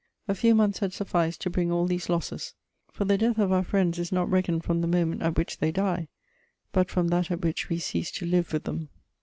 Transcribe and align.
A 0.27 0.33
few 0.33 0.55
months 0.55 0.79
had 0.79 0.93
sufficed 0.93 1.41
to 1.41 1.51
bring 1.51 1.71
all 1.71 1.85
these 1.85 2.09
losses, 2.09 2.55
for 2.91 3.05
the 3.05 3.19
death 3.19 3.37
of 3.37 3.51
our 3.51 3.63
friends 3.63 3.99
is 3.99 4.11
not 4.11 4.27
reckoned 4.31 4.63
from 4.63 4.81
the 4.81 4.87
moment 4.87 5.21
at 5.21 5.37
which 5.37 5.59
they 5.59 5.71
die, 5.71 6.07
but 6.71 6.89
from 6.89 7.09
that 7.09 7.29
at 7.29 7.41
which 7.41 7.69
we 7.69 7.77
cease 7.77 8.09
to 8.13 8.25
live 8.25 8.51
with 8.51 8.63
them. 8.63 8.89